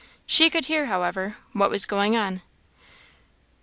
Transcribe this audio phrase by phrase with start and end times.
[0.25, 2.41] She could hear, however, what was going on.